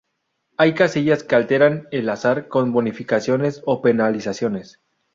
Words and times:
Hay 0.57 0.73
casillas 0.73 1.23
que 1.23 1.35
alteran 1.35 1.87
el 1.91 2.09
azar 2.09 2.47
con 2.47 2.71
bonificaciones 2.73 3.61
o 3.67 3.83
penalizaciones. 3.83 4.81